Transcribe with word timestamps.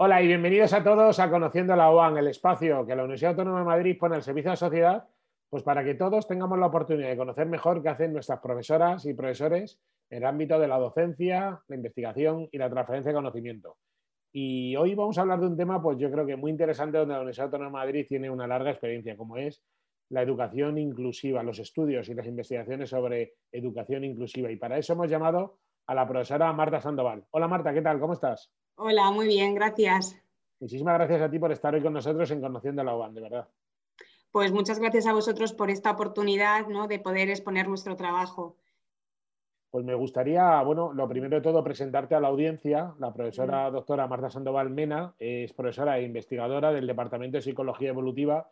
Hola 0.00 0.22
y 0.22 0.28
bienvenidos 0.28 0.72
a 0.74 0.84
todos 0.84 1.18
a 1.18 1.28
Conociendo 1.28 1.74
la 1.74 1.90
UAN, 1.90 2.16
el 2.18 2.28
espacio 2.28 2.86
que 2.86 2.94
la 2.94 3.02
Universidad 3.02 3.32
Autónoma 3.32 3.58
de 3.58 3.64
Madrid 3.64 3.98
pone 3.98 4.14
al 4.14 4.22
servicio 4.22 4.50
de 4.50 4.52
la 4.52 4.56
sociedad, 4.56 5.08
pues 5.50 5.64
para 5.64 5.82
que 5.82 5.96
todos 5.96 6.28
tengamos 6.28 6.56
la 6.56 6.66
oportunidad 6.66 7.08
de 7.08 7.16
conocer 7.16 7.48
mejor 7.48 7.82
qué 7.82 7.88
hacen 7.88 8.12
nuestras 8.12 8.38
profesoras 8.38 9.04
y 9.06 9.14
profesores 9.14 9.80
en 10.08 10.18
el 10.18 10.26
ámbito 10.26 10.60
de 10.60 10.68
la 10.68 10.78
docencia, 10.78 11.60
la 11.66 11.74
investigación 11.74 12.48
y 12.52 12.58
la 12.58 12.70
transferencia 12.70 13.10
de 13.10 13.16
conocimiento. 13.16 13.76
Y 14.32 14.76
hoy 14.76 14.94
vamos 14.94 15.18
a 15.18 15.22
hablar 15.22 15.40
de 15.40 15.48
un 15.48 15.56
tema, 15.56 15.82
pues 15.82 15.98
yo 15.98 16.12
creo 16.12 16.24
que 16.24 16.36
muy 16.36 16.52
interesante, 16.52 16.96
donde 16.96 17.14
la 17.14 17.20
Universidad 17.20 17.46
Autónoma 17.46 17.80
de 17.80 17.86
Madrid 17.86 18.06
tiene 18.08 18.30
una 18.30 18.46
larga 18.46 18.70
experiencia, 18.70 19.16
como 19.16 19.36
es 19.36 19.64
la 20.10 20.22
educación 20.22 20.78
inclusiva, 20.78 21.42
los 21.42 21.58
estudios 21.58 22.08
y 22.08 22.14
las 22.14 22.26
investigaciones 22.28 22.88
sobre 22.88 23.34
educación 23.50 24.04
inclusiva. 24.04 24.48
Y 24.48 24.54
para 24.58 24.78
eso 24.78 24.92
hemos 24.92 25.10
llamado 25.10 25.58
a 25.88 25.94
la 25.96 26.06
profesora 26.06 26.52
Marta 26.52 26.80
Sandoval. 26.80 27.24
Hola 27.32 27.48
Marta, 27.48 27.74
¿qué 27.74 27.82
tal? 27.82 27.98
¿Cómo 27.98 28.12
estás? 28.12 28.52
Hola, 28.80 29.10
muy 29.10 29.26
bien, 29.26 29.56
gracias. 29.56 30.16
Muchísimas 30.60 30.94
gracias 30.94 31.20
a 31.20 31.28
ti 31.28 31.40
por 31.40 31.50
estar 31.50 31.74
hoy 31.74 31.82
con 31.82 31.92
nosotros 31.92 32.30
en 32.30 32.40
Conociendo 32.40 32.84
la 32.84 32.94
UAN, 32.94 33.12
de 33.12 33.20
verdad. 33.22 33.48
Pues 34.30 34.52
muchas 34.52 34.78
gracias 34.78 35.08
a 35.08 35.12
vosotros 35.12 35.52
por 35.52 35.68
esta 35.68 35.90
oportunidad 35.90 36.68
¿no? 36.68 36.86
de 36.86 37.00
poder 37.00 37.28
exponer 37.28 37.66
nuestro 37.66 37.96
trabajo. 37.96 38.56
Pues 39.70 39.84
me 39.84 39.96
gustaría, 39.96 40.62
bueno, 40.62 40.92
lo 40.92 41.08
primero 41.08 41.36
de 41.36 41.42
todo, 41.42 41.64
presentarte 41.64 42.14
a 42.14 42.20
la 42.20 42.28
audiencia. 42.28 42.94
La 43.00 43.12
profesora 43.12 43.68
doctora 43.68 44.06
Marta 44.06 44.30
Sandoval 44.30 44.70
Mena 44.70 45.12
es 45.18 45.52
profesora 45.52 45.98
e 45.98 46.04
investigadora 46.04 46.72
del 46.72 46.86
Departamento 46.86 47.38
de 47.38 47.42
Psicología 47.42 47.88
Evolutiva 47.88 48.48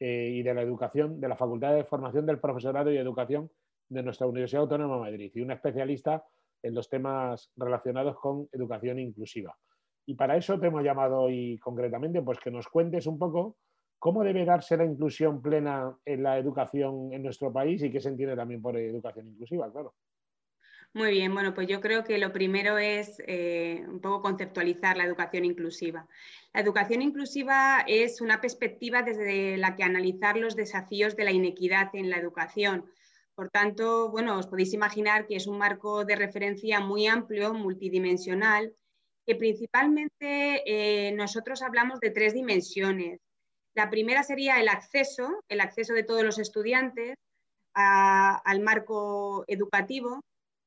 eh, 0.00 0.30
y 0.32 0.42
de 0.42 0.52
la 0.52 0.62
Educación 0.62 1.20
de 1.20 1.28
la 1.28 1.36
Facultad 1.36 1.76
de 1.76 1.84
Formación 1.84 2.26
del 2.26 2.40
Profesorado 2.40 2.90
y 2.90 2.98
Educación 2.98 3.48
de 3.88 4.02
nuestra 4.02 4.26
Universidad 4.26 4.62
Autónoma 4.62 4.96
de 4.96 5.00
Madrid 5.12 5.30
y 5.32 5.40
una 5.42 5.54
especialista 5.54 6.24
en 6.62 6.74
los 6.74 6.88
temas 6.88 7.50
relacionados 7.56 8.16
con 8.18 8.48
educación 8.52 8.98
inclusiva. 8.98 9.56
Y 10.06 10.14
para 10.14 10.36
eso 10.36 10.58
te 10.58 10.66
hemos 10.66 10.82
llamado 10.82 11.20
hoy 11.20 11.58
concretamente, 11.58 12.22
pues 12.22 12.38
que 12.38 12.50
nos 12.50 12.66
cuentes 12.68 13.06
un 13.06 13.18
poco 13.18 13.56
cómo 13.98 14.24
debe 14.24 14.44
darse 14.44 14.76
la 14.76 14.84
inclusión 14.84 15.42
plena 15.42 15.94
en 16.04 16.22
la 16.22 16.38
educación 16.38 17.12
en 17.12 17.22
nuestro 17.22 17.52
país 17.52 17.82
y 17.82 17.90
qué 17.90 18.00
se 18.00 18.08
entiende 18.08 18.34
también 18.34 18.62
por 18.62 18.76
educación 18.76 19.28
inclusiva, 19.28 19.70
claro. 19.70 19.94
Muy 20.92 21.12
bien, 21.12 21.32
bueno, 21.32 21.54
pues 21.54 21.68
yo 21.68 21.80
creo 21.80 22.02
que 22.02 22.18
lo 22.18 22.32
primero 22.32 22.76
es 22.76 23.22
eh, 23.28 23.84
un 23.86 24.00
poco 24.00 24.22
conceptualizar 24.22 24.96
la 24.96 25.04
educación 25.04 25.44
inclusiva. 25.44 26.08
La 26.52 26.62
educación 26.62 27.00
inclusiva 27.00 27.84
es 27.86 28.20
una 28.20 28.40
perspectiva 28.40 29.02
desde 29.02 29.56
la 29.56 29.76
que 29.76 29.84
analizar 29.84 30.36
los 30.36 30.56
desafíos 30.56 31.14
de 31.14 31.24
la 31.24 31.30
inequidad 31.30 31.94
en 31.94 32.10
la 32.10 32.16
educación 32.16 32.86
por 33.40 33.48
tanto, 33.48 34.10
bueno, 34.10 34.36
os 34.36 34.46
podéis 34.46 34.74
imaginar 34.74 35.26
que 35.26 35.36
es 35.36 35.46
un 35.46 35.56
marco 35.56 36.04
de 36.04 36.14
referencia 36.14 36.78
muy 36.78 37.06
amplio, 37.06 37.54
multidimensional, 37.54 38.76
que 39.24 39.34
principalmente 39.34 40.62
eh, 40.66 41.12
nosotros 41.12 41.62
hablamos 41.62 42.00
de 42.00 42.10
tres 42.10 42.34
dimensiones. 42.34 43.18
La 43.74 43.88
primera 43.88 44.24
sería 44.24 44.60
el 44.60 44.68
acceso, 44.68 45.42
el 45.48 45.62
acceso 45.62 45.94
de 45.94 46.02
todos 46.02 46.22
los 46.22 46.38
estudiantes 46.38 47.14
al 47.72 48.60
marco 48.60 49.44
educativo. 49.46 50.20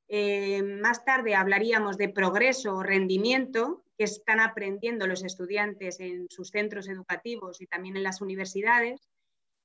Eh, 0.08 0.64
más 0.64 1.06
tarde 1.06 1.36
hablaríamos 1.36 2.00
de 2.00 2.10
progreso 2.10 2.78
o 2.78 2.82
rendimiento 2.82 3.84
que 4.00 4.06
están 4.06 4.40
aprendiendo 4.40 5.06
los 5.06 5.24
estudiantes 5.24 6.00
en 6.00 6.26
sus 6.28 6.50
centros 6.50 6.90
educativos 6.90 7.62
y 7.62 7.68
también 7.68 7.98
en 7.98 8.04
las 8.04 8.20
universidades. 8.20 9.00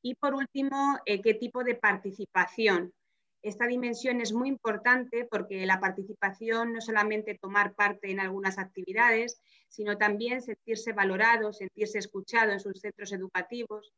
Y 0.02 0.14
por 0.16 0.34
último, 0.34 0.98
eh, 1.06 1.22
qué 1.22 1.32
tipo 1.32 1.64
de 1.64 1.74
participación 1.74 2.92
esta 3.48 3.66
dimensión 3.66 4.20
es 4.20 4.32
muy 4.32 4.48
importante 4.48 5.26
porque 5.30 5.66
la 5.66 5.80
participación 5.80 6.72
no 6.72 6.80
solamente 6.80 7.38
tomar 7.40 7.74
parte 7.74 8.10
en 8.10 8.20
algunas 8.20 8.58
actividades, 8.58 9.40
sino 9.68 9.98
también 9.98 10.42
sentirse 10.42 10.92
valorado, 10.92 11.52
sentirse 11.52 11.98
escuchado 11.98 12.52
en 12.52 12.60
sus 12.60 12.80
centros 12.80 13.12
educativos. 13.12 13.92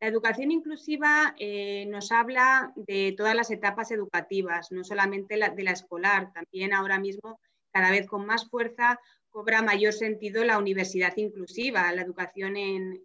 La 0.00 0.08
educación 0.08 0.52
inclusiva 0.52 1.34
eh, 1.38 1.86
nos 1.86 2.12
habla 2.12 2.72
de 2.76 3.14
todas 3.16 3.34
las 3.34 3.50
etapas 3.50 3.90
educativas, 3.90 4.70
no 4.70 4.84
solamente 4.84 5.36
de 5.36 5.62
la 5.62 5.72
escolar, 5.72 6.32
también 6.32 6.72
ahora 6.72 6.98
mismo 6.98 7.40
cada 7.72 7.90
vez 7.90 8.06
con 8.06 8.26
más 8.26 8.48
fuerza 8.48 9.00
cobra 9.30 9.62
mayor 9.62 9.92
sentido 9.92 10.44
la 10.44 10.58
universidad 10.58 11.16
inclusiva, 11.16 11.92
la 11.92 12.02
educación 12.02 12.56
en 12.56 13.00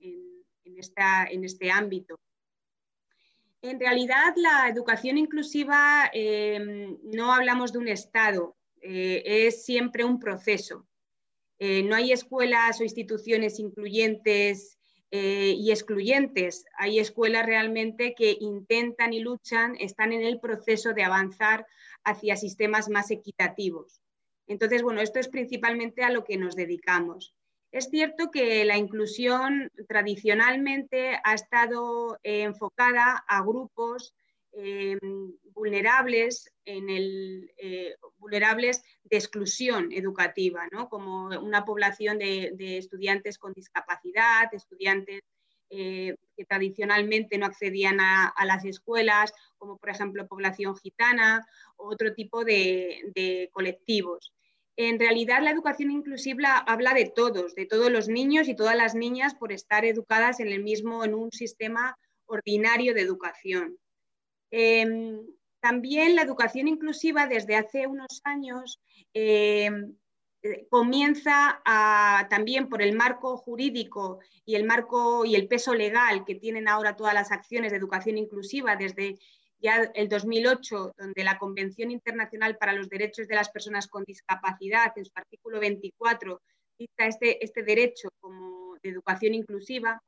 este 0.63 1.71
ámbito. 1.71 2.19
En 3.63 3.79
realidad, 3.79 4.33
la 4.35 4.67
educación 4.67 5.17
inclusiva 5.17 6.09
em, 6.11 6.97
no 7.01 7.31
hablamos 7.33 7.71
de 7.71 7.79
un 7.79 7.87
estado, 7.87 8.57
eh, 8.81 9.23
es 9.25 9.63
siempre 9.63 10.03
un 10.03 10.19
proceso. 10.19 10.85
Eh, 11.59 11.81
no 11.83 11.95
hay 11.95 12.11
escuelas 12.11 12.81
o 12.81 12.83
instituciones 12.83 13.59
incluyentes 13.59 14.77
eh, 15.11 15.55
y 15.57 15.71
excluyentes. 15.71 16.65
Hay 16.77 16.99
escuelas 16.99 17.45
realmente 17.45 18.13
que 18.17 18.35
intentan 18.37 19.13
y 19.13 19.21
luchan, 19.21 19.77
están 19.79 20.11
en 20.11 20.23
el 20.23 20.41
proceso 20.41 20.91
de 20.91 21.03
avanzar 21.03 21.65
hacia 22.03 22.35
sistemas 22.35 22.89
más 22.89 23.11
equitativos. 23.11 24.01
Entonces, 24.45 24.83
bueno, 24.83 24.99
esto 24.99 25.19
es 25.19 25.29
principalmente 25.29 26.03
a 26.03 26.09
lo 26.09 26.25
que 26.25 26.35
nos 26.35 26.57
dedicamos. 26.57 27.33
Es 27.73 27.89
cierto 27.89 28.29
que 28.29 28.63
la 28.65 28.77
inclusión 28.77 29.71
tradicionalmente 29.87 31.19
ha 31.23 31.33
estado 31.33 32.19
eh, 32.21 32.43
enfocada 32.43 33.25
a 33.27 33.41
grupos 33.41 34.13
eh, 34.51 34.95
eh, 35.01 35.35
vulnerables 38.19 38.83
de 39.03 39.17
exclusión 39.17 39.91
educativa, 39.91 40.69
como 40.87 41.29
una 41.39 41.65
población 41.65 42.19
de, 42.19 42.77
estudiantes 42.77 43.39
con 43.39 43.53
discapacidad, 43.53 44.53
estudiantes 44.53 45.21
que 45.67 46.45
tradicionalmente 46.47 47.39
no 47.39 47.47
accedían 47.47 47.99
a, 47.99 48.45
las 48.45 48.63
escuelas, 48.65 49.33
como 49.57 49.79
por 49.79 49.89
ejemplo 49.89 50.27
población 50.27 50.75
gitana, 50.77 51.43
o 51.77 51.87
otro 51.87 52.13
tipo 52.13 52.45
de 52.45 53.49
colectivos. 53.51 54.31
En 54.75 54.99
realidad, 54.99 55.41
la 55.43 55.51
educación 55.51 55.91
inclusiva 55.91 56.57
habla 56.57 56.93
de 56.93 57.05
todos, 57.05 57.53
de 57.53 57.65
todos 57.65 57.91
los 57.91 58.07
niños 58.07 58.47
y 58.47 58.55
todas 58.55 58.75
las 58.75 58.95
niñas 58.95 59.35
por 59.35 59.51
estar 59.51 59.85
educadas 59.85 60.39
en 60.39 60.47
el 60.47 60.63
mismo, 60.63 61.03
en 61.03 61.13
un 61.13 61.31
sistema 61.31 61.97
ordinario 62.25 62.93
de 62.93 63.01
educación. 63.01 63.77
Em, 64.49 65.19
también 65.59 66.15
la 66.15 66.23
educación 66.23 66.67
inclusiva 66.67 67.27
desde 67.27 67.55
hace 67.55 67.87
unos 67.87 68.21
años 68.23 68.81
em, 69.13 69.95
eh, 70.41 70.67
comienza 70.69 71.61
también 72.29 72.67
por 72.67 72.81
el 72.81 72.93
marco 72.93 73.37
jurídico 73.37 74.19
y 74.45 74.55
el 74.55 74.65
marco 74.65 75.23
y 75.23 75.35
el 75.35 75.47
peso 75.47 75.73
legal 75.73 76.25
que 76.25 76.35
tienen 76.35 76.67
ahora 76.67 76.97
todas 76.97 77.13
las 77.13 77.31
acciones 77.31 77.71
de 77.71 77.77
educación 77.77 78.17
inclusiva 78.17 78.75
desde 78.75 79.17
ya 79.63 79.89
el 79.95 80.09
2008, 80.09 80.93
donde 80.97 81.23
la 81.23 81.37
Convención 81.37 81.89
Internacional 81.89 82.57
para 82.57 82.73
los 82.73 82.89
Derechos 82.89 83.27
de 83.27 83.35
las 83.35 83.49
Personas 83.49 83.87
con 83.87 84.03
Discapacidad, 84.03 84.91
en 84.97 85.05
su 85.05 85.11
artículo 85.15 85.61
24, 85.61 86.41
dicta 86.77 87.07
este, 87.07 87.43
este 87.43 87.63
derecho 87.63 88.09
como 88.19 88.75
de 88.83 88.89
educación 88.89 89.33
inclusiva. 89.33 90.03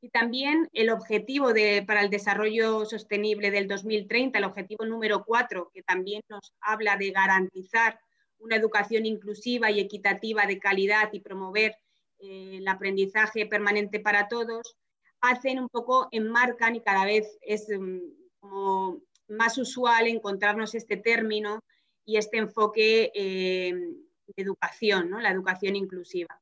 Y 0.00 0.08
también 0.08 0.68
el 0.72 0.90
objetivo 0.90 1.52
de, 1.52 1.84
para 1.86 2.00
el 2.00 2.08
desarrollo 2.08 2.86
sostenible 2.86 3.50
del 3.50 3.68
2030, 3.68 4.38
el 4.38 4.44
objetivo 4.44 4.86
número 4.86 5.24
4, 5.24 5.70
que 5.74 5.82
también 5.82 6.22
nos 6.30 6.52
habla 6.60 6.96
de 6.96 7.10
garantizar 7.10 8.00
una 8.38 8.56
educación 8.56 9.04
inclusiva 9.04 9.70
y 9.70 9.80
equitativa 9.80 10.46
de 10.46 10.58
calidad 10.58 11.10
y 11.12 11.20
promover 11.20 11.76
eh, 12.20 12.58
el 12.58 12.68
aprendizaje 12.68 13.44
permanente 13.44 14.00
para 14.00 14.28
todos, 14.28 14.76
hacen 15.20 15.58
un 15.58 15.68
poco, 15.68 16.08
enmarcan 16.12 16.76
y 16.76 16.80
cada 16.80 17.04
vez 17.04 17.26
es 17.42 17.68
mm, 17.68 17.98
como 18.40 19.00
más 19.28 19.58
usual 19.58 20.06
encontrarnos 20.06 20.74
este 20.74 20.96
término 20.96 21.60
y 22.04 22.16
este 22.16 22.38
enfoque 22.38 23.10
eh, 23.14 23.72
de 23.72 24.42
educación, 24.42 25.10
la 25.22 25.30
educación 25.30 25.76
inclusiva. 25.76 26.40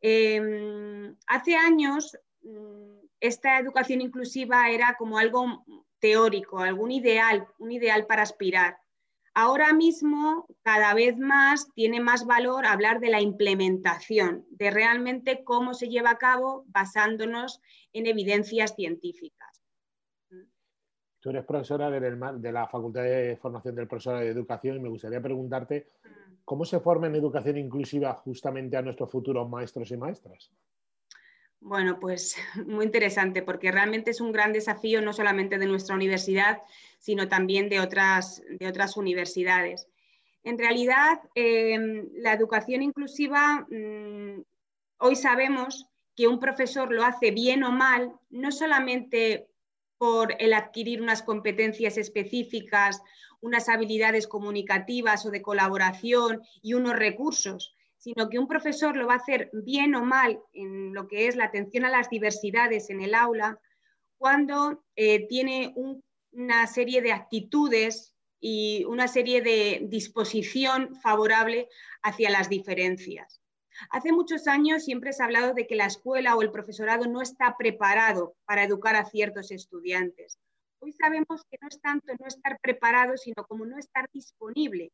Em, 0.00 1.16
hace 1.26 1.56
años 1.56 2.16
mm, 2.42 3.06
esta 3.20 3.58
educación 3.58 4.02
inclusiva 4.02 4.68
era 4.70 4.96
como 4.98 5.16
algo 5.18 5.64
teórico, 5.98 6.58
algún 6.58 6.90
ideal, 6.90 7.46
un 7.58 7.72
ideal 7.72 8.06
para 8.06 8.22
aspirar. 8.22 8.76
Ahora 9.32 9.72
mismo, 9.72 10.46
cada 10.62 10.94
vez 10.94 11.16
más, 11.16 11.72
tiene 11.74 12.00
más 12.00 12.26
valor 12.26 12.66
hablar 12.66 13.00
de 13.00 13.08
la 13.08 13.20
implementación, 13.20 14.46
de 14.50 14.70
realmente 14.70 15.42
cómo 15.42 15.74
se 15.74 15.88
lleva 15.88 16.10
a 16.10 16.18
cabo 16.18 16.64
basándonos 16.68 17.60
en 17.92 18.06
evidencias 18.06 18.74
científicas. 18.76 19.43
Tú 21.24 21.30
eres 21.30 21.46
profesora 21.46 21.90
de 21.90 22.52
la 22.52 22.68
Facultad 22.68 23.02
de 23.02 23.38
Formación 23.40 23.74
del 23.74 23.88
Profesor 23.88 24.18
de 24.18 24.28
Educación 24.28 24.76
y 24.76 24.80
me 24.80 24.90
gustaría 24.90 25.22
preguntarte 25.22 25.86
cómo 26.44 26.66
se 26.66 26.80
forma 26.80 27.06
en 27.06 27.14
educación 27.14 27.56
inclusiva 27.56 28.12
justamente 28.12 28.76
a 28.76 28.82
nuestros 28.82 29.10
futuros 29.10 29.48
maestros 29.48 29.90
y 29.90 29.96
maestras. 29.96 30.50
Bueno, 31.60 31.98
pues 31.98 32.36
muy 32.66 32.84
interesante 32.84 33.40
porque 33.40 33.72
realmente 33.72 34.10
es 34.10 34.20
un 34.20 34.32
gran 34.32 34.52
desafío 34.52 35.00
no 35.00 35.14
solamente 35.14 35.56
de 35.56 35.64
nuestra 35.64 35.94
universidad, 35.94 36.60
sino 36.98 37.26
también 37.26 37.70
de 37.70 37.80
otras, 37.80 38.42
de 38.46 38.68
otras 38.68 38.98
universidades. 38.98 39.88
En 40.42 40.58
realidad, 40.58 41.22
em, 41.34 42.06
la 42.16 42.34
educación 42.34 42.82
inclusiva 42.82 43.66
mm, 43.70 44.42
hoy 44.98 45.16
sabemos 45.16 45.86
que 46.14 46.28
un 46.28 46.38
profesor 46.38 46.92
lo 46.92 47.02
hace 47.02 47.30
bien 47.30 47.64
o 47.64 47.72
mal, 47.72 48.12
no 48.28 48.52
solamente 48.52 49.48
por 49.98 50.34
el 50.38 50.52
adquirir 50.52 51.00
unas 51.00 51.22
competencias 51.22 51.96
específicas, 51.96 53.00
unas 53.40 53.68
habilidades 53.68 54.26
comunicativas 54.26 55.26
o 55.26 55.30
de 55.30 55.42
colaboración 55.42 56.42
y 56.62 56.74
unos 56.74 56.96
recursos, 56.96 57.74
sino 57.98 58.28
que 58.28 58.38
un 58.38 58.48
profesor 58.48 58.96
lo 58.96 59.06
va 59.06 59.14
a 59.14 59.18
hacer 59.18 59.50
bien 59.52 59.94
o 59.94 60.04
mal 60.04 60.40
en 60.52 60.94
lo 60.94 61.08
que 61.08 61.26
es 61.26 61.36
la 61.36 61.44
atención 61.44 61.84
a 61.84 61.90
las 61.90 62.10
diversidades 62.10 62.90
en 62.90 63.00
el 63.00 63.14
aula 63.14 63.58
cuando 64.18 64.84
eh, 64.96 65.26
tiene 65.28 65.74
una 66.32 66.66
serie 66.66 67.02
de 67.02 67.12
actitudes 67.12 68.14
y 68.40 68.84
una 68.84 69.08
serie 69.08 69.42
de 69.42 69.80
disposición 69.88 70.96
favorable 70.96 71.68
hacia 72.02 72.30
las 72.30 72.48
diferencias. 72.48 73.43
Hace 73.90 74.12
muchos 74.12 74.46
años 74.46 74.84
siempre 74.84 75.12
se 75.12 75.22
ha 75.22 75.26
hablado 75.26 75.54
de 75.54 75.66
que 75.66 75.74
la 75.74 75.86
escuela 75.86 76.36
o 76.36 76.42
el 76.42 76.50
profesorado 76.50 77.06
no 77.06 77.22
está 77.22 77.56
preparado 77.56 78.34
para 78.44 78.64
educar 78.64 78.96
a 78.96 79.04
ciertos 79.04 79.50
estudiantes. 79.50 80.38
Hoy 80.80 80.92
sabemos 80.92 81.42
que 81.50 81.58
no 81.60 81.68
es 81.68 81.80
tanto 81.80 82.12
no 82.18 82.26
estar 82.26 82.58
preparado, 82.60 83.16
sino 83.16 83.44
como 83.46 83.64
no 83.64 83.78
estar 83.78 84.06
disponible. 84.12 84.92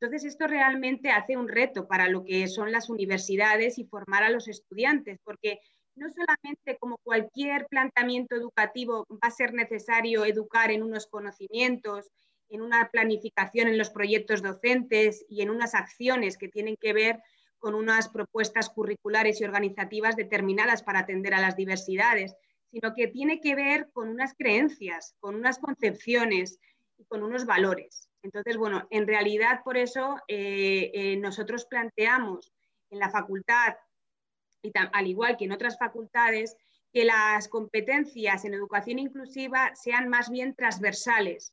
Entonces, 0.00 0.24
esto 0.24 0.46
realmente 0.46 1.10
hace 1.10 1.36
un 1.36 1.48
reto 1.48 1.86
para 1.86 2.08
lo 2.08 2.24
que 2.24 2.48
son 2.48 2.72
las 2.72 2.90
universidades 2.90 3.78
y 3.78 3.84
formar 3.84 4.24
a 4.24 4.30
los 4.30 4.48
estudiantes, 4.48 5.18
porque 5.24 5.60
no 5.94 6.08
solamente 6.10 6.76
como 6.78 6.98
cualquier 6.98 7.66
planteamiento 7.68 8.36
educativo 8.36 9.06
va 9.10 9.28
a 9.28 9.30
ser 9.30 9.54
necesario 9.54 10.24
educar 10.24 10.70
en 10.70 10.82
unos 10.82 11.06
conocimientos, 11.06 12.10
en 12.48 12.60
una 12.62 12.90
planificación 12.90 13.68
en 13.68 13.78
los 13.78 13.90
proyectos 13.90 14.42
docentes 14.42 15.24
y 15.28 15.42
en 15.42 15.50
unas 15.50 15.74
acciones 15.74 16.36
que 16.36 16.48
tienen 16.48 16.76
que 16.76 16.92
ver 16.92 17.20
con 17.66 17.74
unas 17.74 18.08
propuestas 18.08 18.70
curriculares 18.70 19.40
y 19.40 19.44
organizativas 19.44 20.14
determinadas 20.14 20.84
para 20.84 21.00
atender 21.00 21.34
a 21.34 21.40
las 21.40 21.56
diversidades, 21.56 22.36
sino 22.70 22.94
que 22.94 23.08
tiene 23.08 23.40
que 23.40 23.56
ver 23.56 23.90
con 23.92 24.08
unas 24.08 24.34
creencias, 24.34 25.16
con 25.18 25.34
unas 25.34 25.58
concepciones 25.58 26.60
y 26.96 27.04
con 27.06 27.24
unos 27.24 27.44
valores. 27.44 28.08
Entonces, 28.22 28.56
bueno, 28.56 28.86
en 28.90 29.08
realidad 29.08 29.62
por 29.64 29.76
eso 29.76 30.14
eh, 30.28 30.92
eh, 30.94 31.16
nosotros 31.16 31.66
planteamos 31.66 32.52
en 32.90 33.00
la 33.00 33.10
facultad, 33.10 33.74
y 34.62 34.70
al 34.92 35.08
igual 35.08 35.36
que 35.36 35.46
en 35.46 35.52
otras 35.52 35.76
facultades, 35.76 36.54
que 36.92 37.04
las 37.04 37.48
competencias 37.48 38.44
en 38.44 38.54
educación 38.54 39.00
inclusiva 39.00 39.74
sean 39.74 40.08
más 40.08 40.30
bien 40.30 40.54
transversales, 40.54 41.52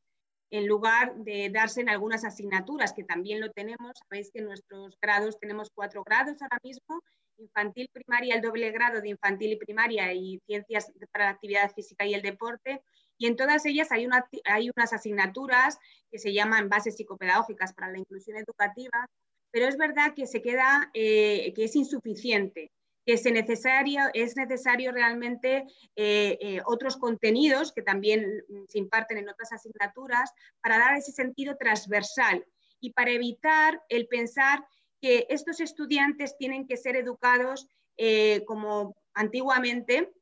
en 0.54 0.68
lugar 0.68 1.16
de 1.16 1.50
darse 1.50 1.82
en 1.82 1.90
algunas 1.90 2.24
asignaturas, 2.24 2.94
que 2.94 3.04
también 3.04 3.42
lo 3.42 3.50
tenemos. 3.52 3.94
Sabéis 4.08 4.30
que 4.32 4.38
en 4.38 4.46
nuestros 4.46 4.96
grados 5.02 5.40
tenemos 5.40 5.72
cuatro 5.74 6.04
grados 6.04 6.40
ahora 6.44 6.60
mismo, 6.62 7.02
infantil, 7.40 7.90
primaria, 7.92 8.36
el 8.36 8.42
doble 8.44 8.70
grado 8.70 9.02
de 9.02 9.10
infantil 9.10 9.54
y 9.54 9.56
primaria 9.56 10.14
y 10.14 10.40
ciencias 10.46 10.92
para 11.12 11.26
la 11.26 11.32
actividad 11.32 11.74
física 11.74 12.06
y 12.06 12.14
el 12.14 12.22
deporte. 12.22 12.84
Y 13.18 13.26
en 13.26 13.36
todas 13.36 13.66
ellas 13.66 13.92
hay, 13.92 14.06
unas 14.06 14.94
asignaturas 14.94 15.80
que 16.12 16.20
se 16.20 16.32
llaman 16.32 16.70
bases 16.70 16.98
psicopedagógicas 16.98 17.74
para 17.74 17.92
la 17.92 17.98
inclusión 17.98 18.38
educativa, 18.38 19.10
pero 19.50 19.66
es 19.68 19.76
verdad 19.76 20.14
que 20.14 20.28
se 20.28 20.44
queda, 20.44 20.92
eh, 20.94 21.52
que 21.56 21.64
es 21.64 21.76
insuficiente 21.76 22.72
que 23.06 23.14
es 23.14 23.26
necesario, 23.26 24.02
es 24.14 24.36
necesario 24.38 24.92
realmente 24.92 25.66
eh, 25.96 26.38
eh, 26.42 26.62
otros 26.66 26.98
contenidos 26.98 27.74
que 27.74 27.82
también 27.82 28.44
se 28.68 28.80
imparten 28.80 29.18
en 29.18 29.30
otras 29.30 29.52
asignaturas 29.52 30.32
para 30.62 30.80
dar 30.80 30.98
ese 30.98 31.12
sentido 31.12 31.58
transversal 31.58 32.46
y 32.80 32.92
para 32.92 33.12
evitar 33.12 33.82
el 33.90 34.08
pensar 34.08 34.66
que 35.02 35.26
estos 35.30 35.60
estudiantes 35.60 36.38
tienen 36.38 36.66
que 36.66 36.78
ser 36.78 36.96
educados 36.96 37.68
eh, 37.98 38.44
como 38.46 38.96
antiguamente 39.14 40.14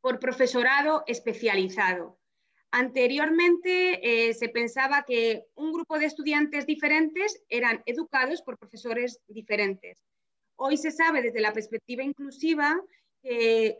por 0.00 0.18
profesorado 0.18 1.04
especializado. 1.06 2.18
Anteriormente 2.70 4.34
se 4.34 4.48
pensaba 4.48 5.04
que 5.06 5.46
un 5.54 5.72
grupo 5.72 5.98
de 5.98 6.06
estudiantes 6.06 6.66
diferentes 6.66 7.42
eran 7.48 7.82
educados 7.86 8.42
por 8.42 8.58
profesores 8.58 9.20
diferentes. 9.28 10.04
Hoy 10.56 10.76
se 10.76 10.90
sabe 10.90 11.22
desde 11.22 11.40
la 11.40 11.52
perspectiva 11.52 12.02
inclusiva 12.02 12.80
que 13.22 13.76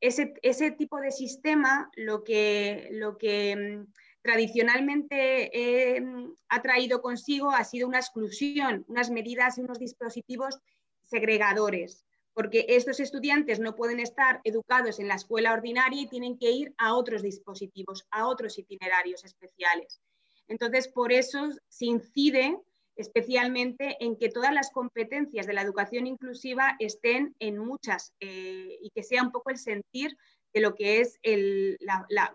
ese, 0.00 0.70
tipo 0.72 1.00
de 1.00 1.10
sistema 1.10 1.90
lo 1.96 2.22
que, 2.24 3.56
mm, 3.56 3.92
tradicionalmente 4.22 5.96
eh, 5.96 6.02
ha 6.48 6.62
traído 6.62 7.02
consigo 7.02 7.50
ha 7.50 7.64
sido 7.64 7.88
una 7.88 7.98
exclusión, 7.98 8.84
unas 8.88 9.10
medidas 9.10 9.58
y 9.58 9.62
unos 9.62 9.78
dispositivos 9.78 10.58
segregadores, 11.04 12.04
porque 12.32 12.66
estos 12.68 13.00
estudiantes 13.00 13.58
no 13.58 13.74
pueden 13.74 13.98
estar 13.98 14.40
educados 14.44 15.00
en 15.00 15.08
la 15.08 15.16
escuela 15.16 15.52
ordinaria 15.52 16.02
y 16.02 16.08
tienen 16.08 16.38
que 16.38 16.50
ir 16.50 16.74
a 16.78 16.94
otros 16.94 17.22
dispositivos, 17.22 18.06
a 18.10 18.26
otros 18.26 18.58
itinerarios 18.58 19.24
especiales. 19.24 20.00
Entonces, 20.48 20.88
por 20.88 21.12
eso 21.12 21.48
se 21.68 21.86
incide 21.86 22.58
especialmente 23.00 23.96
en 24.00 24.16
que 24.16 24.28
todas 24.28 24.52
las 24.52 24.70
competencias 24.70 25.46
de 25.46 25.54
la 25.54 25.62
educación 25.62 26.06
inclusiva 26.06 26.76
estén 26.78 27.34
en 27.38 27.58
muchas 27.58 28.14
eh, 28.20 28.78
y 28.82 28.90
que 28.90 29.02
sea 29.02 29.22
un 29.22 29.32
poco 29.32 29.50
el 29.50 29.58
sentir 29.58 30.16
de 30.52 30.60
lo 30.60 30.74
que 30.74 31.00
es 31.00 31.18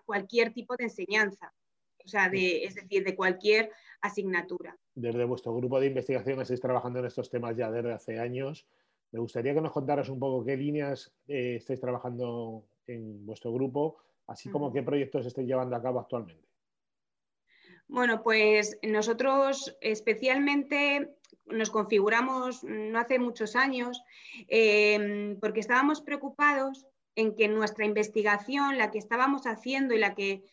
cualquier 0.05 0.53
tipo 0.53 0.75
de 0.75 0.85
enseñanza, 0.85 1.53
o 2.03 2.07
sea, 2.07 2.29
es 2.33 2.75
decir, 2.75 3.03
de 3.03 3.15
cualquier 3.15 3.71
asignatura. 4.01 4.77
Desde 4.93 5.25
vuestro 5.25 5.53
grupo 5.55 5.79
de 5.79 5.87
investigación 5.87 6.41
estáis 6.41 6.61
trabajando 6.61 6.99
en 6.99 7.05
estos 7.05 7.29
temas 7.29 7.55
ya 7.57 7.69
desde 7.69 7.93
hace 7.93 8.19
años. 8.19 8.65
Me 9.11 9.19
gustaría 9.19 9.53
que 9.53 9.61
nos 9.61 9.71
contaras 9.71 10.09
un 10.09 10.19
poco 10.19 10.45
qué 10.45 10.55
líneas 10.55 11.13
eh, 11.27 11.55
estáis 11.57 11.79
trabajando 11.79 12.65
en 12.87 13.25
vuestro 13.25 13.51
grupo, 13.51 13.97
así 14.27 14.49
como 14.49 14.71
qué 14.71 14.83
proyectos 14.83 15.25
estáis 15.25 15.47
llevando 15.47 15.75
a 15.75 15.81
cabo 15.81 15.99
actualmente. 15.99 16.47
Bueno, 17.87 18.23
pues 18.23 18.77
nosotros 18.81 19.75
especialmente 19.81 21.15
nos 21.45 21.69
configuramos 21.69 22.63
no 22.63 22.99
hace 22.99 23.19
muchos 23.19 23.55
años 23.55 24.01
em, 24.47 25.39
porque 25.39 25.59
estábamos 25.59 26.01
preocupados 26.01 26.87
en 27.15 27.35
que 27.35 27.47
nuestra 27.47 27.85
investigación, 27.85 28.77
la 28.77 28.91
que 28.91 28.97
estábamos 28.97 29.45
haciendo 29.45 29.93
y 29.93 29.99
la 29.99 30.15
que 30.15 30.43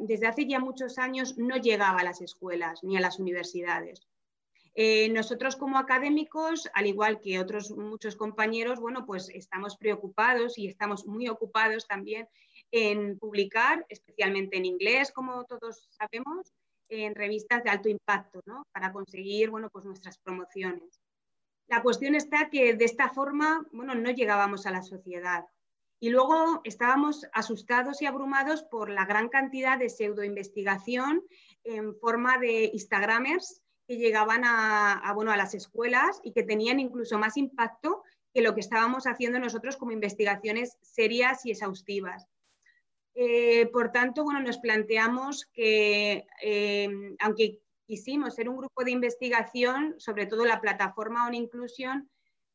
desde 0.00 0.26
hace 0.26 0.46
ya 0.46 0.60
muchos 0.60 0.98
años 0.98 1.38
no 1.38 1.56
llegaba 1.56 2.00
a 2.00 2.04
las 2.04 2.20
escuelas 2.20 2.82
ni 2.82 2.96
a 2.96 3.00
las 3.00 3.18
universidades. 3.18 4.06
Eh, 4.74 5.08
nosotros 5.10 5.56
como 5.56 5.78
académicos, 5.78 6.68
al 6.72 6.86
igual 6.86 7.20
que 7.20 7.38
otros 7.38 7.70
muchos 7.72 8.16
compañeros, 8.16 8.80
bueno, 8.80 9.04
pues 9.04 9.28
estamos 9.28 9.76
preocupados 9.76 10.56
y 10.56 10.66
estamos 10.66 11.06
muy 11.06 11.28
ocupados 11.28 11.86
también 11.86 12.26
en 12.70 13.18
publicar, 13.18 13.84
especialmente 13.90 14.56
en 14.56 14.64
inglés, 14.64 15.12
como 15.12 15.44
todos 15.44 15.88
sabemos, 15.90 16.52
en 16.88 17.14
revistas 17.14 17.62
de 17.64 17.70
alto 17.70 17.88
impacto, 17.88 18.42
¿no? 18.46 18.66
Para 18.72 18.92
conseguir, 18.92 19.50
bueno, 19.50 19.68
pues 19.70 19.84
nuestras 19.84 20.18
promociones. 20.18 21.00
La 21.68 21.82
cuestión 21.82 22.14
está 22.14 22.50
que 22.50 22.74
de 22.74 22.84
esta 22.84 23.08
forma, 23.08 23.66
bueno, 23.72 23.94
no 23.94 24.10
llegábamos 24.10 24.66
a 24.66 24.70
la 24.70 24.82
sociedad. 24.82 25.46
Y 26.00 26.10
luego 26.10 26.60
estábamos 26.64 27.26
asustados 27.32 28.02
y 28.02 28.06
abrumados 28.06 28.64
por 28.64 28.90
la 28.90 29.06
gran 29.06 29.28
cantidad 29.28 29.78
de 29.78 29.88
pseudoinvestigación 29.88 31.22
en 31.62 31.94
forma 31.94 32.38
de 32.38 32.70
Instagramers 32.72 33.62
que 33.86 33.96
llegaban 33.96 34.42
a, 34.44 35.12
bueno, 35.14 35.30
a 35.30 35.36
las 35.36 35.54
escuelas 35.54 36.20
y 36.24 36.32
que 36.32 36.42
tenían 36.42 36.80
incluso 36.80 37.18
más 37.18 37.36
impacto 37.36 38.02
que 38.34 38.42
lo 38.42 38.54
que 38.54 38.60
estábamos 38.60 39.06
haciendo 39.06 39.38
nosotros 39.38 39.76
como 39.76 39.92
investigaciones 39.92 40.76
serias 40.82 41.46
y 41.46 41.52
exhaustivas. 41.52 42.26
Eh, 43.14 43.66
por 43.66 43.92
tanto, 43.92 44.24
bueno, 44.24 44.40
nos 44.40 44.58
planteamos 44.58 45.46
que, 45.52 46.26
eh, 46.42 46.88
aunque 47.20 47.60
quisimos 47.86 48.34
ser 48.34 48.48
un 48.48 48.56
grupo 48.56 48.84
de 48.84 48.90
investigación, 48.90 49.94
sobre 49.98 50.26
todo 50.26 50.44
la 50.44 50.60
plataforma 50.60 51.26
On 51.26 51.34
Inclusion, 51.34 52.08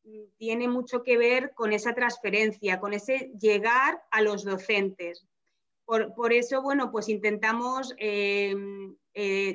mm, 0.04 0.22
tiene 0.36 0.68
mucho 0.68 1.02
que 1.02 1.16
ver 1.16 1.52
con 1.54 1.72
esa 1.72 1.94
transferencia, 1.94 2.80
con 2.80 2.92
ese 2.92 3.30
llegar 3.40 4.02
a 4.10 4.20
los 4.20 4.44
docentes. 4.44 5.26
Por, 5.84 6.34
eso, 6.34 6.60
bueno, 6.60 6.90
pues 6.92 7.08
intentamos 7.08 7.94
eh, 7.96 8.54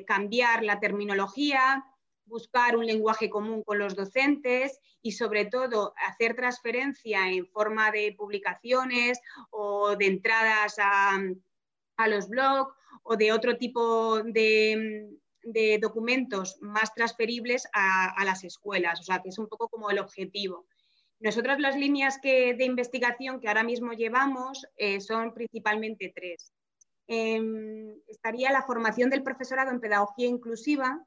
cambiar 0.04 0.64
la 0.64 0.80
terminología, 0.80 1.84
buscar 2.26 2.76
un 2.76 2.86
lenguaje 2.86 3.28
común 3.28 3.62
con 3.62 3.78
los 3.78 3.94
docentes 3.94 4.80
y 5.02 5.12
sobre 5.12 5.46
todo 5.46 5.94
hacer 6.08 6.34
transferencia 6.34 7.28
en 7.30 7.46
forma 7.46 7.90
de 7.90 8.14
publicaciones 8.16 9.20
o 9.50 9.96
de 9.96 10.06
entradas 10.06 10.76
a, 10.78 11.18
los 12.08 12.28
blogs 12.28 12.74
o 13.02 13.16
de 13.16 13.32
otro 13.32 13.56
tipo 13.56 14.22
de, 14.22 15.18
documentos 15.80 16.56
más 16.60 16.94
transferibles 16.94 17.68
a, 17.72 18.24
las 18.24 18.44
escuelas, 18.44 19.00
o 19.00 19.02
sea, 19.02 19.20
que 19.20 19.28
es 19.28 19.38
un 19.38 19.48
poco 19.48 19.68
como 19.68 19.90
el 19.90 19.98
objetivo. 19.98 20.66
Nosotros 21.20 21.58
las 21.60 21.76
líneas 21.76 22.20
de 22.22 22.64
investigación 22.64 23.40
que 23.40 23.48
ahora 23.48 23.62
mismo 23.62 23.92
llevamos 23.92 24.66
eh, 24.76 25.00
son 25.00 25.32
principalmente 25.32 26.12
tres. 26.14 26.52
Em, 27.06 27.94
estaría 28.08 28.50
la 28.50 28.62
formación 28.62 29.10
del 29.10 29.22
profesorado 29.22 29.70
en 29.70 29.80
pedagogía 29.80 30.26
inclusiva, 30.26 31.04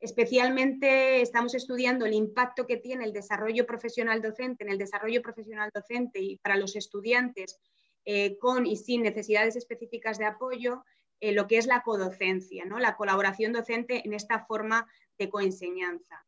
Especialmente 0.00 1.20
estamos 1.20 1.54
estudiando 1.54 2.06
el 2.06 2.14
impacto 2.14 2.66
que 2.66 2.78
tiene 2.78 3.04
el 3.04 3.12
desarrollo 3.12 3.66
profesional 3.66 4.22
docente 4.22 4.64
en 4.64 4.70
el 4.70 4.78
desarrollo 4.78 5.20
profesional 5.20 5.70
docente 5.74 6.20
y 6.20 6.38
para 6.38 6.56
los 6.56 6.74
estudiantes 6.74 7.60
eh, 8.06 8.38
con 8.38 8.66
y 8.66 8.76
sin 8.76 9.02
necesidades 9.02 9.56
específicas 9.56 10.18
de 10.18 10.24
apoyo, 10.24 10.84
eh, 11.20 11.32
lo 11.32 11.46
que 11.46 11.58
es 11.58 11.66
la 11.66 11.82
codocencia, 11.82 12.64
¿no? 12.64 12.78
la 12.78 12.96
colaboración 12.96 13.52
docente 13.52 14.00
en 14.06 14.14
esta 14.14 14.46
forma 14.46 14.90
de 15.18 15.28
coenseñanza. 15.28 16.24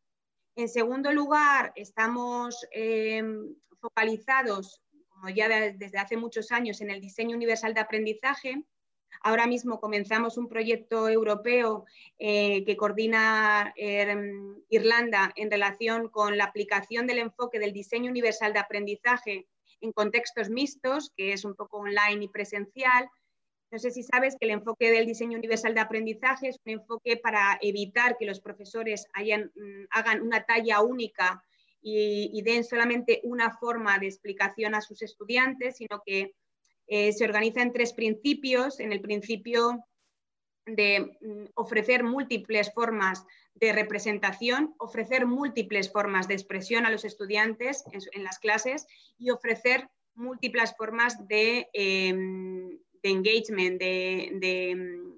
En 0.54 0.68
segundo 0.68 1.12
lugar, 1.12 1.72
estamos 1.74 2.66
em, 2.72 3.54
focalizados, 3.80 4.82
como 5.08 5.30
ya 5.30 5.48
desde 5.48 5.98
hace 5.98 6.18
muchos 6.18 6.52
años, 6.52 6.82
en 6.82 6.90
el 6.90 7.00
diseño 7.00 7.36
universal 7.36 7.72
de 7.72 7.80
aprendizaje, 7.80 8.62
Ahora 9.20 9.46
mismo 9.46 9.80
comenzamos 9.80 10.36
un 10.36 10.48
proyecto 10.48 11.08
europeo 11.08 11.84
eh, 12.18 12.64
que 12.64 12.76
coordina 12.76 13.72
em, 13.76 14.56
Irlanda 14.68 15.32
en 15.36 15.50
relación 15.50 16.08
con 16.08 16.36
la 16.36 16.44
aplicación 16.44 17.06
del 17.06 17.18
enfoque 17.18 17.58
del 17.58 17.72
diseño 17.72 18.10
universal 18.10 18.52
de 18.52 18.58
aprendizaje 18.58 19.46
en 19.80 19.92
contextos 19.92 20.48
mixtos, 20.48 21.12
que 21.16 21.32
es 21.32 21.44
un 21.44 21.54
poco 21.54 21.78
online 21.78 22.24
y 22.24 22.28
presencial. 22.28 23.08
No 23.70 23.78
sé 23.78 23.90
si 23.90 24.02
sabes 24.02 24.36
que 24.38 24.46
el 24.46 24.52
enfoque 24.52 24.90
del 24.90 25.06
diseño 25.06 25.38
universal 25.38 25.74
de 25.74 25.80
aprendizaje 25.80 26.48
es 26.48 26.58
un 26.64 26.72
enfoque 26.72 27.16
para 27.16 27.58
evitar 27.60 28.16
que 28.18 28.26
los 28.26 28.40
profesores 28.40 29.06
mm, 29.16 29.84
hagan 29.90 30.20
una 30.20 30.44
talla 30.44 30.80
única 30.82 31.44
y 31.84 32.40
den 32.42 32.62
solamente 32.62 33.20
una 33.24 33.58
forma 33.58 33.98
de 33.98 34.06
explicación 34.06 34.76
a 34.76 34.80
sus 34.80 35.02
estudiantes, 35.02 35.78
sino 35.78 36.00
que 36.06 36.32
eh, 36.94 37.10
se 37.14 37.24
organiza 37.24 37.62
en 37.62 37.72
tres 37.72 37.94
principios. 37.94 38.78
En 38.78 38.92
el 38.92 39.00
principio 39.00 39.82
de 40.66 41.16
mm, 41.22 41.44
ofrecer 41.54 42.04
múltiples 42.04 42.70
formas 42.74 43.24
de 43.54 43.72
representación, 43.72 44.74
ofrecer 44.78 45.24
múltiples 45.24 45.90
formas 45.90 46.28
de 46.28 46.34
expresión 46.34 46.84
a 46.84 46.90
los 46.90 47.06
estudiantes 47.06 47.82
en, 48.12 48.24
las 48.24 48.38
clases 48.38 48.86
y 49.16 49.30
ofrecer 49.30 49.88
múltiples 50.14 50.74
formas 50.76 51.26
de, 51.28 51.70
em, 51.72 52.78
engagement, 53.02 53.80
de, 53.80 55.08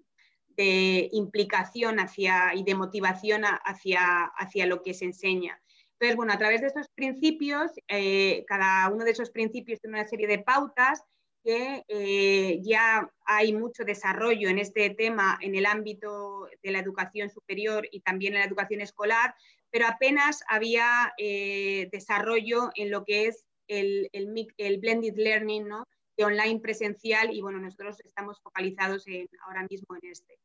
implicación 1.10 1.98
hacia, 1.98 2.54
y 2.54 2.62
de 2.62 2.76
motivación 2.76 3.42
hacia, 3.44 4.26
hacia 4.26 4.66
lo 4.66 4.80
que 4.80 4.94
se 4.94 5.06
enseña. 5.06 5.60
Entonces, 5.94 6.16
bueno, 6.16 6.32
a 6.34 6.38
través 6.38 6.60
de 6.60 6.68
estos 6.68 6.86
principios, 6.94 7.72
eh, 7.88 8.44
cada 8.46 8.88
uno 8.90 9.04
de 9.04 9.10
esos 9.10 9.30
principios 9.30 9.80
tiene 9.80 9.98
una 9.98 10.06
serie 10.06 10.28
de 10.28 10.38
pautas 10.38 11.02
que 11.44 11.84
eh, 11.88 12.60
ya 12.62 13.08
hay 13.26 13.52
mucho 13.52 13.84
desarrollo 13.84 14.48
en 14.48 14.58
este 14.58 14.88
tema 14.90 15.38
en 15.42 15.54
el 15.54 15.66
ámbito 15.66 16.48
de 16.62 16.72
la 16.72 16.78
educación 16.78 17.28
superior 17.28 17.86
y 17.92 18.00
también 18.00 18.32
en 18.32 18.40
la 18.40 18.46
educación 18.46 18.80
escolar, 18.80 19.34
pero 19.70 19.86
apenas 19.86 20.42
había 20.48 21.12
eh, 21.18 21.90
desarrollo 21.92 22.70
en 22.74 22.90
lo 22.90 23.04
que 23.04 23.26
es 23.26 23.44
el, 23.68 24.08
el, 24.12 24.78
blended 24.78 25.16
learning, 25.16 25.68
¿no? 25.68 25.84
de 26.16 26.24
online 26.24 26.60
presencial 26.60 27.34
y 27.34 27.42
bueno, 27.42 27.58
nosotros 27.58 28.00
estamos 28.04 28.40
focalizados 28.40 29.06
en, 29.06 29.28
ahora 29.46 29.66
mismo 29.68 29.96
en 29.96 30.10
este. 30.10 30.38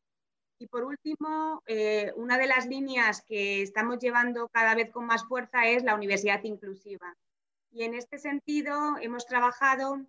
Y 0.59 0.67
por 0.67 0.83
último, 0.83 1.63
eh, 1.67 2.11
una 2.17 2.37
de 2.37 2.47
las 2.47 2.65
líneas 2.67 3.23
que 3.25 3.61
estamos 3.61 3.99
llevando 3.99 4.49
cada 4.49 4.75
vez 4.75 4.91
con 4.91 5.05
más 5.05 5.25
fuerza 5.25 5.69
es 5.69 5.83
la 5.83 5.95
universidad 5.95 6.43
inclusiva. 6.43 7.15
Y 7.71 7.83
en 7.83 7.93
este 7.93 8.17
sentido 8.17 8.97
hemos 8.99 9.25
trabajado 9.25 10.05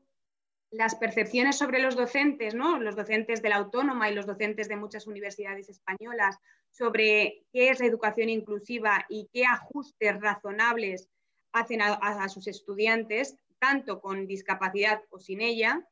las 0.71 0.95
percepciones 0.95 1.59
sobre 1.59 1.81
los 1.81 1.97
docentes, 1.97 2.55
¿no? 2.55 2.79
los 2.79 2.95
docentes 2.95 3.43
de 3.43 3.49
la 3.49 3.57
autónoma 3.57 4.09
y 4.09 4.15
los 4.15 4.27
docentes 4.27 4.69
de 4.69 4.77
muchas 4.77 5.07
universidades 5.07 5.69
españolas, 5.69 6.39
sobre 6.71 7.45
qué 7.53 7.71
es 7.71 7.81
la 7.81 7.87
educación 7.87 8.29
inclusiva 8.29 9.05
y 9.09 9.29
qué 9.33 9.45
ajustes 9.45 10.21
razonables 10.21 11.09
hacen 11.53 11.83
a, 11.83 12.29
sus 12.29 12.47
estudiantes, 12.47 13.37
tanto 13.59 14.01
con 14.01 14.29
discapacidad 14.29 15.03
o 15.11 15.19
sin 15.19 15.41
ella. 15.41 15.85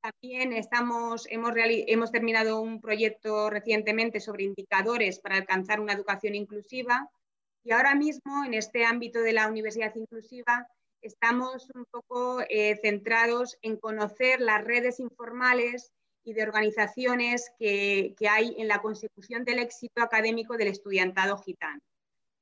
También 0.00 0.54
estamos, 0.54 1.26
hemos, 1.30 1.52
hemos 1.56 2.10
terminado 2.10 2.60
un 2.60 2.80
proyecto 2.80 3.50
recientemente 3.50 4.20
sobre 4.20 4.44
indicadores 4.44 5.18
para 5.18 5.36
alcanzar 5.36 5.80
una 5.80 5.92
educación 5.92 6.34
inclusiva 6.34 7.10
y 7.62 7.72
ahora 7.72 7.94
mismo 7.94 8.44
en 8.44 8.54
este 8.54 8.84
ámbito 8.84 9.20
de 9.20 9.32
la 9.32 9.48
universidad 9.48 9.94
inclusiva 9.94 10.66
estamos 11.04 11.70
un 11.74 11.84
poco 11.90 12.40
eh, 12.48 12.76
centrados 12.82 13.58
en 13.62 13.76
conocer 13.76 14.40
las 14.40 14.64
redes 14.64 15.00
informales 15.00 15.92
y 16.24 16.32
de 16.32 16.42
organizaciones 16.42 17.52
que, 17.58 18.14
hay 18.28 18.54
en 18.58 18.68
la 18.68 18.80
consecución 18.80 19.44
del 19.44 19.58
éxito 19.58 20.02
académico 20.02 20.56
del 20.56 20.68
estudiantado 20.68 21.36
gitano. 21.36 21.80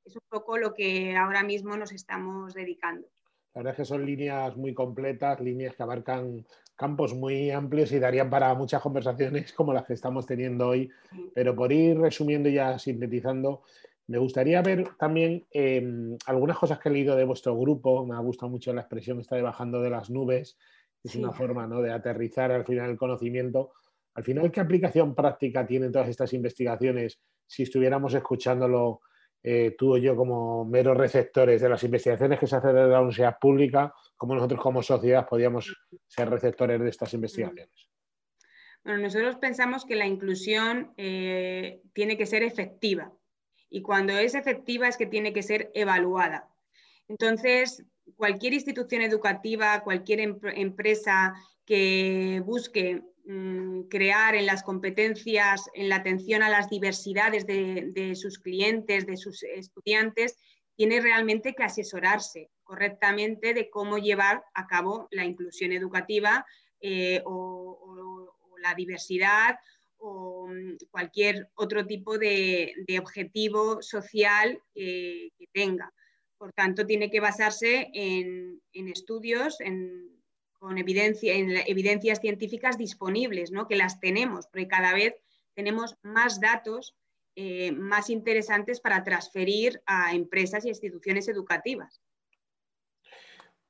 Es 0.05 0.15
un 0.15 0.23
poco 0.29 0.57
lo 0.57 0.73
que 0.73 1.15
ahora 1.17 1.43
mismo 1.43 1.75
nos 1.75 1.91
estamos 1.91 2.53
dedicando. 2.53 3.07
La 3.53 3.59
verdad 3.59 3.73
es 3.73 3.77
que 3.77 3.85
son 3.85 4.05
líneas 4.05 4.55
muy 4.55 4.73
completas, 4.73 5.39
líneas 5.41 5.75
que 5.75 5.83
abarcan 5.83 6.45
campos 6.75 7.13
muy 7.13 7.51
amplios 7.51 7.91
y 7.91 7.99
darían 7.99 8.29
para 8.29 8.53
muchas 8.55 8.81
conversaciones 8.81 9.53
como 9.53 9.73
las 9.73 9.85
que 9.85 9.93
estamos 9.93 10.25
teniendo 10.25 10.69
hoy. 10.69 10.89
Pero 11.35 11.55
por 11.55 11.71
ir 11.71 11.99
resumiendo 11.99 12.49
y 12.49 12.53
ya 12.53 12.79
sintetizando, 12.79 13.63
me 14.07 14.17
gustaría 14.17 14.61
ver 14.61 14.95
también 14.97 15.47
em, 15.51 16.17
algunas 16.25 16.57
cosas 16.57 16.79
que 16.79 16.89
he 16.89 16.91
leído 16.91 17.15
de 17.15 17.23
vuestro 17.23 17.57
grupo. 17.57 18.05
Me 18.05 18.15
ha 18.15 18.19
gustado 18.19 18.49
mucho 18.49 18.73
la 18.73 18.81
expresión 18.81 19.19
esta 19.19 19.35
de 19.35 19.41
bajando 19.41 19.81
de 19.81 19.89
las 19.89 20.09
nubes. 20.09 20.57
Es 21.03 21.15
una 21.15 21.31
forma 21.31 21.67
¿no? 21.67 21.81
de 21.81 21.91
aterrizar 21.91 22.51
al 22.51 22.65
final 22.65 22.89
el 22.89 22.97
conocimiento. 22.97 23.73
Al 24.15 24.23
final, 24.23 24.51
¿qué 24.51 24.59
aplicación 24.59 25.15
práctica 25.15 25.65
tienen 25.65 25.91
todas 25.91 26.09
estas 26.09 26.33
investigaciones 26.33 27.19
si 27.47 27.63
estuviéramos 27.63 28.13
escuchándolo 28.13 29.01
eh, 29.41 29.75
tú 29.77 29.95
o 29.95 29.97
yo 29.97 30.15
como 30.15 30.63
meros 30.63 30.95
receptores 30.95 31.61
de 31.61 31.69
las 31.69 31.83
investigaciones 31.83 32.39
que 32.39 32.47
se 32.47 32.55
hacen 32.55 32.75
desde 32.75 32.87
la 32.87 32.99
universidad 32.99 33.37
pública, 33.39 33.93
como 34.15 34.35
nosotros 34.35 34.61
como 34.61 34.81
sociedad 34.81 35.27
podríamos 35.27 35.75
ser 36.07 36.29
receptores 36.29 36.79
de 36.79 36.89
estas 36.89 37.13
investigaciones? 37.13 37.89
Bueno, 38.83 39.01
nosotros 39.01 39.37
pensamos 39.37 39.85
que 39.85 39.95
la 39.95 40.05
inclusión 40.05 40.93
eh, 40.97 41.81
tiene 41.93 42.17
que 42.17 42.25
ser 42.25 42.43
efectiva 42.43 43.11
y 43.73 43.81
cuando 43.81 44.13
es 44.13 44.35
efectiva 44.35 44.87
es 44.87 44.97
que 44.97 45.07
tiene 45.07 45.33
que 45.33 45.41
ser 45.41 45.71
evaluada. 45.73 46.47
Entonces, 47.07 47.83
cualquier 48.15 48.53
institución 48.53 49.01
educativa, 49.01 49.81
cualquier 49.83 50.19
empresa 50.19 51.33
que 51.65 52.43
busque 52.45 53.01
mm, 53.25 53.85
crear 53.89 54.35
en 54.35 54.45
las 54.45 54.61
competencias, 54.61 55.71
en 55.73 55.89
la 55.89 55.95
atención 55.95 56.43
a 56.43 56.49
las 56.49 56.69
diversidades 56.69 57.47
de, 57.47 58.13
sus 58.15 58.37
clientes, 58.37 59.07
de 59.07 59.17
sus 59.17 59.41
estudiantes, 59.41 60.37
tiene 60.75 61.01
realmente 61.01 61.55
que 61.55 61.63
asesorarse 61.63 62.51
correctamente 62.61 63.55
de 63.55 63.71
cómo 63.71 63.97
llevar 63.97 64.43
a 64.53 64.67
cabo 64.67 65.07
la 65.09 65.25
inclusión 65.25 65.71
educativa 65.71 66.45
eh, 66.79 67.23
o 67.25 68.37
la 68.61 68.75
diversidad 68.75 69.55
o 70.03 70.47
mm, 70.47 70.77
cualquier 70.91 71.49
otro 71.55 71.85
tipo 71.85 72.17
de, 72.17 72.73
objetivo 72.99 73.81
social 73.81 74.61
que 74.73 75.31
tenga. 75.53 75.91
Por 76.37 76.51
tanto, 76.51 76.85
tiene 76.85 77.09
que 77.09 77.21
basarse 77.21 77.89
en, 77.93 78.61
estudios, 78.73 79.57
con 80.59 80.77
evidencia, 80.77 81.33
en 81.33 81.51
evidencias 81.67 82.19
científicas 82.19 82.77
disponibles, 82.77 83.51
¿no? 83.51 83.67
que 83.67 83.77
las 83.77 83.99
tenemos, 84.01 84.47
porque 84.47 84.67
cada 84.67 84.93
vez 84.93 85.15
tenemos 85.55 85.95
más 86.01 86.41
datos 86.41 86.95
eh, 87.35 87.71
más 87.71 88.11
interesantes 88.11 88.79
para 88.79 89.03
transferir 89.03 89.81
a 89.87 90.13
empresas 90.13 90.65
y 90.65 90.69
instituciones 90.69 91.27
educativas. 91.27 91.99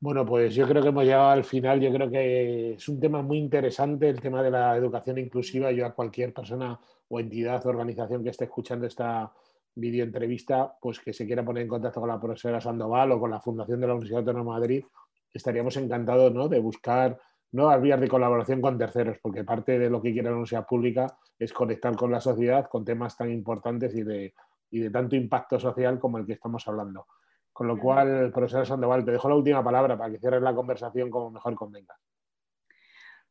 Bueno, 0.04 0.26
pues 0.26 0.54
yo 0.54 0.68
creo 0.68 0.84
que 0.84 0.90
hemos 0.90 1.06
llegado 1.06 1.30
al 1.30 1.46
final. 1.46 1.80
Yo 1.80 1.90
creo 1.94 2.12
que 2.12 2.74
es 2.74 2.90
un 2.90 3.00
tema 3.00 3.22
muy 3.22 3.38
interesante 3.38 4.10
el 4.10 4.20
tema 4.20 4.44
de 4.44 4.52
la 4.52 4.76
educación 4.76 5.18
inclusiva. 5.18 5.72
Yo 5.72 5.86
a 5.86 5.94
cualquier 5.94 6.34
persona 6.34 6.78
o 7.08 7.22
entidad 7.22 7.66
o 7.66 7.70
organización 7.70 8.22
que 8.22 8.32
esté 8.32 8.44
escuchando 8.44 8.86
esta 8.86 9.32
videoentrevista, 9.76 10.76
pues 10.82 11.00
que 11.00 11.14
se 11.14 11.26
quiera 11.26 11.46
poner 11.46 11.64
en 11.64 11.70
contacto 11.70 12.02
con 12.02 12.10
la 12.10 12.20
profesora 12.20 12.60
Sandoval 12.60 13.14
o 13.14 13.20
con 13.22 13.32
la 13.32 13.40
Fundación 13.40 13.80
de 13.80 13.88
la 13.88 13.94
Universidad 13.94 14.20
Autónoma 14.20 14.56
de 14.56 14.60
Madrid, 14.60 14.86
estaríamos 15.34 15.78
encantados 15.78 16.34
¿no? 16.34 16.50
de 16.50 16.60
buscar 16.60 17.18
nuevas 17.54 17.82
vías 17.82 18.02
de 18.02 18.10
colaboración 18.10 18.60
con 18.60 18.78
terceros, 18.78 19.20
porque 19.22 19.46
parte 19.46 19.80
de 19.80 19.90
lo 19.90 20.02
que 20.02 20.12
quiere 20.12 20.28
la 20.28 20.32
universidad 20.32 20.68
pública 20.68 21.18
es 21.40 21.54
conectar 21.54 21.96
con 21.96 22.12
la 22.12 22.20
sociedad 22.20 22.68
con 22.68 22.84
temas 22.84 23.16
tan 23.16 23.32
importantes 23.32 23.96
y 23.96 24.04
de, 24.04 24.34
y 24.70 24.80
de 24.82 24.90
tanto 24.90 25.16
impacto 25.16 25.58
social 25.62 25.98
como 25.98 26.18
el 26.18 26.26
que 26.26 26.34
estamos 26.34 26.68
hablando. 26.68 27.06
Con 27.54 27.68
lo 27.68 27.78
cual, 27.78 28.32
profesora 28.34 28.66
Sandoval, 28.66 29.06
te 29.06 29.12
dejo 29.12 29.30
la 29.30 29.36
última 29.36 29.64
palabra 29.64 29.96
para 29.96 30.12
que 30.12 30.20
cierres 30.20 30.42
la 30.42 30.56
conversación 30.56 31.12
como 31.12 31.30
mejor 31.30 31.54
convenga. 31.56 31.96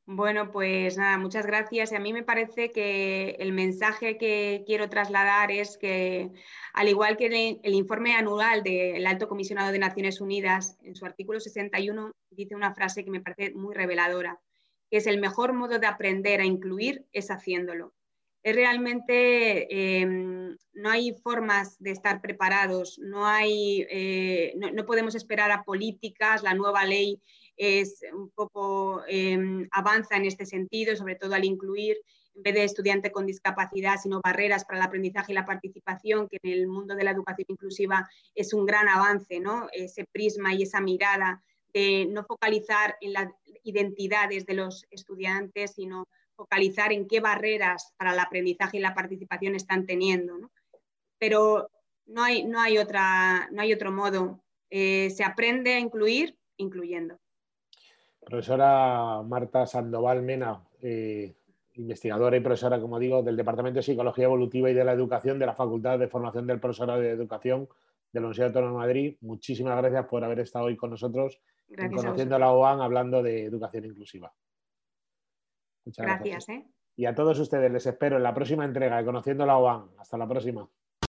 Bueno, 0.05 0.51
pues 0.51 0.97
nada, 0.97 1.17
muchas 1.17 1.47
gracias. 1.47 1.93
Y 1.93 1.95
a 1.95 2.01
mí 2.01 2.13
me 2.13 2.25
parece 2.25 2.71
que 2.71 3.37
el 3.39 3.53
mensaje 3.53 4.19
que 4.19 4.65
quiero 4.67 4.89
trasladar 4.89 5.53
es 5.53 5.79
que, 5.79 6.31
al 6.73 6.89
igual 6.89 7.17
que 7.17 7.61
el, 7.63 7.75
informe 7.75 8.15
anual 8.15 8.65
del 8.65 9.07
Alto 9.07 9.29
Comisionado 9.29 9.71
de 9.71 9.79
Naciones 9.79 10.21
Unidas, 10.21 10.77
en 10.83 10.97
su 10.97 11.07
artículo 11.07 11.39
61 11.39 12.13
dice 12.31 12.57
una 12.57 12.75
frase 12.75 13.05
que 13.05 13.11
me 13.11 13.21
parece 13.21 13.55
muy 13.55 13.75
reveladora, 13.75 14.41
que 14.91 14.97
es 14.97 15.07
el 15.07 15.21
mejor 15.21 15.53
modo 15.53 15.79
de 15.79 15.87
aprender 15.87 16.41
a 16.41 16.47
incluir 16.47 17.07
es 17.13 17.31
haciéndolo. 17.31 17.95
Es 18.43 18.57
realmente, 18.57 20.01
em, 20.01 20.57
no 20.75 20.91
hay 20.91 21.15
formas 21.15 21.79
de 21.81 21.93
estar 21.93 22.21
preparados, 22.21 22.99
no, 22.99 23.25
hay, 23.27 23.87
eh, 23.89 24.55
no, 24.57 24.85
podemos 24.85 25.15
esperar 25.15 25.51
a 25.53 25.63
políticas, 25.63 26.43
la 26.43 26.55
nueva 26.55 26.85
ley 26.85 27.21
es 27.57 28.01
un 28.13 28.31
poco 28.31 29.03
em, 29.07 29.69
avanza 29.71 30.17
en 30.17 30.25
este 30.25 30.47
sentido, 30.47 30.97
sobre 30.97 31.15
todo 31.15 31.35
al 31.35 31.45
incluir 31.45 31.97
en 32.35 32.43
vez 32.43 32.55
de 32.55 32.65
estudiante 32.65 33.13
con 33.13 33.27
discapacidad, 33.27 33.99
sino 34.03 34.21
barreras 34.23 34.65
para 34.65 34.79
el 34.79 34.87
aprendizaje 34.87 35.33
y 35.33 35.35
la 35.35 35.45
participación, 35.45 36.29
que 36.29 36.39
en 36.43 36.53
el 36.53 36.67
mundo 36.67 36.95
de 36.95 37.05
la 37.05 37.11
educación 37.11 37.47
inclusiva 37.49 38.09
es 38.35 38.55
un 38.55 38.65
gran 38.67 38.89
avance, 38.89 39.39
¿no? 39.39 39.69
Ese 39.73 40.07
prisma 40.11 40.55
y 40.55 40.63
esa 40.63 40.81
mirada 40.81 41.43
de 41.75 42.07
no 42.07 42.25
focalizar 42.25 42.97
en 43.01 43.13
las 43.13 43.29
identidades 43.65 44.47
de 44.47 44.55
los 44.55 44.87
estudiantes, 44.91 45.73
sino 45.75 46.09
focalizar 46.43 46.93
en 46.93 47.07
qué 47.07 47.21
barreras 47.21 47.95
para 47.97 48.13
el 48.13 48.19
aprendizaje 48.19 48.79
y 48.79 48.81
la 48.81 48.95
participación 48.95 49.55
están 49.55 49.87
teniendo. 49.87 50.51
Pero 51.19 51.71
no 52.07 52.23
hay, 52.23 52.45
no, 52.45 52.61
hay 52.61 52.79
otra, 52.79 53.49
no 53.53 53.63
hay 53.63 53.73
otro 53.73 53.93
modo. 53.93 54.43
Eh, 54.71 55.11
se 55.11 55.23
aprende 55.23 55.75
a 55.75 55.79
incluir 55.79 56.37
incluyendo. 56.57 57.19
Profesora 58.25 59.23
Marta 59.23 59.67
Sandoval 59.67 60.23
Mena, 60.23 60.61
eh, 60.81 61.35
investigadora 61.75 62.37
y 62.37 62.41
profesora, 62.41 62.81
como 62.81 62.99
digo, 62.99 63.23
del 63.23 63.37
Departamento 63.37 63.79
de 63.79 63.85
Psicología 63.85 64.25
Evolutiva 64.25 64.71
y 64.71 64.75
de 64.75 64.85
la 64.85 64.93
Educación 64.93 65.39
de 65.39 65.47
la 65.47 65.55
Facultad 65.55 65.99
de 65.99 66.09
Formación 66.09 66.47
del 66.47 66.61
Profesorado 66.61 67.01
de 67.01 67.11
Educación 67.11 67.69
de 68.13 68.21
la 68.21 68.27
Universidad 68.27 68.49
Autónoma 68.49 68.73
de 68.73 68.87
Madrid. 68.87 69.17
Muchísimas 69.21 69.77
gracias 69.77 70.07
por 70.07 70.25
haber 70.25 70.41
estado 70.41 70.67
hoy 70.67 70.77
con 70.77 70.91
nosotros 70.91 71.41
conociendo 71.95 72.39
la 72.39 72.53
OAN 72.53 72.81
hablando 72.81 73.23
de 73.23 73.45
educación 73.45 73.85
inclusiva. 73.85 74.33
Muchas 75.85 76.07
gracias. 76.07 76.49
¿eh? 76.49 76.67
Y 76.97 77.07
a 77.07 77.15
todos 77.15 77.39
ustedes 77.39 77.71
les 77.73 77.87
espero 77.87 78.17
en 78.17 78.23
la 78.23 78.35
próxima 78.35 78.65
entrega 78.65 78.99
de 78.99 79.05
Conociendo 79.05 79.47
la 79.47 79.57
OAN. 79.57 79.91
Hasta 79.99 80.19
la 80.19 80.29
próxima. 80.29 80.69